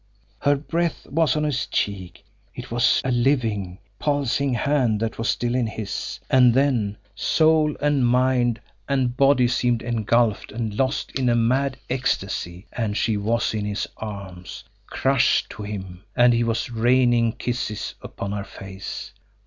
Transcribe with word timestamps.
Her 0.39 0.55
breath 0.55 1.05
was 1.11 1.35
on 1.35 1.43
his 1.43 1.67
cheek, 1.67 2.25
it 2.55 2.71
was 2.71 3.01
a 3.05 3.11
living, 3.11 3.77
pulsing 3.99 4.55
hand 4.55 4.99
that 4.99 5.19
was 5.19 5.29
still 5.29 5.53
in 5.53 5.67
his 5.67 6.19
and 6.27 6.55
then 6.55 6.97
soul 7.13 7.75
and 7.79 8.03
mind 8.07 8.59
and 8.89 9.15
body 9.15 9.47
seemed 9.47 9.83
engulfed 9.83 10.51
and 10.51 10.73
lost 10.73 11.11
in 11.19 11.29
a 11.29 11.35
mad 11.35 11.77
ecstasy 11.87 12.65
and 12.73 12.97
she 12.97 13.15
was 13.15 13.53
in 13.53 13.65
his 13.65 13.87
arms, 13.97 14.63
crushed 14.87 15.51
to 15.51 15.61
him, 15.61 16.01
and 16.15 16.33
he 16.33 16.43
was 16.43 16.71
raining 16.71 17.33
kisses 17.33 17.93
upon 18.01 18.31
her 18.31 18.43
face. 18.43 19.11